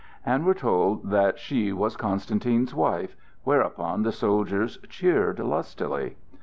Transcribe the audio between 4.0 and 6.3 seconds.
the soldiers cheered lustily.